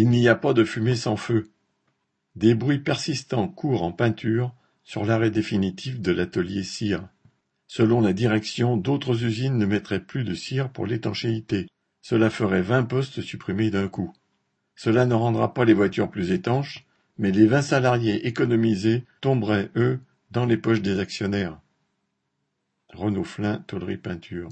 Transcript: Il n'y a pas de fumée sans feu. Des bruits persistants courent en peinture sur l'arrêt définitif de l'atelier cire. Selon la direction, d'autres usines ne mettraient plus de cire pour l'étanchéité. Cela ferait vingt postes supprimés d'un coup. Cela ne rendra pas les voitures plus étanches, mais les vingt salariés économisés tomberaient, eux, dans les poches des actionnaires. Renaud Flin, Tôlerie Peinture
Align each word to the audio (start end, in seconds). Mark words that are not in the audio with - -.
Il 0.00 0.10
n'y 0.10 0.28
a 0.28 0.36
pas 0.36 0.52
de 0.52 0.62
fumée 0.62 0.94
sans 0.94 1.16
feu. 1.16 1.50
Des 2.36 2.54
bruits 2.54 2.78
persistants 2.78 3.48
courent 3.48 3.82
en 3.82 3.90
peinture 3.90 4.54
sur 4.84 5.04
l'arrêt 5.04 5.32
définitif 5.32 6.00
de 6.00 6.12
l'atelier 6.12 6.62
cire. 6.62 7.08
Selon 7.66 8.00
la 8.00 8.12
direction, 8.12 8.76
d'autres 8.76 9.24
usines 9.24 9.58
ne 9.58 9.66
mettraient 9.66 10.04
plus 10.04 10.22
de 10.22 10.34
cire 10.34 10.70
pour 10.70 10.86
l'étanchéité. 10.86 11.66
Cela 12.00 12.30
ferait 12.30 12.62
vingt 12.62 12.84
postes 12.84 13.22
supprimés 13.22 13.72
d'un 13.72 13.88
coup. 13.88 14.14
Cela 14.76 15.04
ne 15.04 15.14
rendra 15.14 15.52
pas 15.52 15.64
les 15.64 15.74
voitures 15.74 16.12
plus 16.12 16.30
étanches, 16.30 16.86
mais 17.16 17.32
les 17.32 17.48
vingt 17.48 17.60
salariés 17.60 18.24
économisés 18.24 19.04
tomberaient, 19.20 19.72
eux, 19.74 19.98
dans 20.30 20.46
les 20.46 20.58
poches 20.58 20.80
des 20.80 21.00
actionnaires. 21.00 21.58
Renaud 22.90 23.24
Flin, 23.24 23.64
Tôlerie 23.66 23.96
Peinture 23.96 24.48